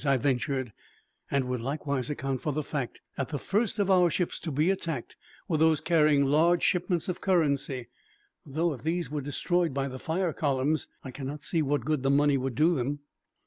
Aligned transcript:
I 0.03 0.17
ventured, 0.17 0.73
"and 1.29 1.45
would 1.47 1.61
likewise 1.61 2.09
account 2.09 2.41
for 2.41 2.51
the 2.51 2.63
fact 2.63 3.01
that 3.17 3.29
the 3.29 3.37
first 3.37 3.77
of 3.77 3.91
our 3.91 4.09
ships 4.09 4.39
to 4.39 4.51
be 4.51 4.71
attacked 4.71 5.15
were 5.47 5.57
those 5.59 5.79
carrying 5.79 6.23
large 6.25 6.63
shipments 6.63 7.07
of 7.07 7.21
currency. 7.21 7.87
Though 8.43 8.73
if 8.73 8.81
these 8.81 9.11
were 9.11 9.21
destroyed 9.21 9.75
by 9.75 9.87
the 9.87 9.99
fire 9.99 10.33
columns, 10.33 10.87
I 11.03 11.11
can 11.11 11.27
not 11.27 11.43
see 11.43 11.61
what 11.61 11.85
good 11.85 12.01
the 12.01 12.09
money 12.09 12.35
would 12.35 12.55
do 12.55 12.73
them." 12.73 13.01